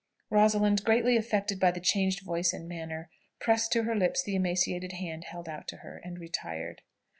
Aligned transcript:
Rosalind, 0.31 0.83
greatly 0.83 1.15
affected 1.15 1.59
by 1.59 1.69
the 1.69 1.79
changed 1.79 2.21
voice 2.21 2.53
and 2.53 2.67
manner, 2.67 3.11
pressed 3.39 3.71
to 3.73 3.83
her 3.83 3.93
lips 3.93 4.23
the 4.23 4.33
emaciated 4.33 4.93
hand 4.93 5.25
held 5.25 5.47
out 5.47 5.67
to 5.67 5.77
her, 5.85 6.01
and 6.03 6.17
retired. 6.17 6.81